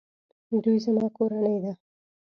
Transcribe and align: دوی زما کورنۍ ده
دوی 0.63 0.77
زما 0.85 1.05
کورنۍ 1.17 1.57
ده 1.63 1.73